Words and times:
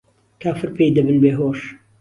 کافر 0.41 0.69
پێی 0.75 0.91
دهبن 0.95 1.17
بێ 1.23 1.31
هۆش 1.39 1.59